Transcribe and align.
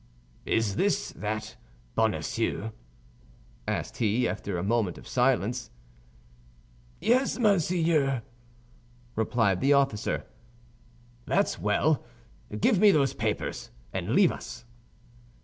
"Is 0.47 0.77
this 0.77 1.11
that 1.15 1.57
Bonacieux?" 1.93 2.71
asked 3.67 3.97
he, 3.97 4.27
after 4.27 4.57
a 4.57 4.63
moment 4.63 4.97
of 4.97 5.07
silence. 5.07 5.69
"Yes, 6.99 7.37
monseigneur," 7.37 8.23
replied 9.15 9.61
the 9.61 9.73
officer. 9.73 10.25
"That's 11.27 11.59
well. 11.59 12.03
Give 12.59 12.79
me 12.79 12.89
those 12.89 13.13
papers, 13.13 13.69
and 13.93 14.09
leave 14.15 14.31
us." 14.31 14.65